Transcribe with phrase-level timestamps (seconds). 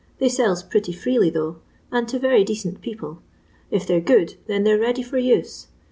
[0.17, 1.57] They sells pretty freely though,
[1.91, 3.21] and to very decent people.
[3.69, 5.67] If they 're good, then they 're ready for use.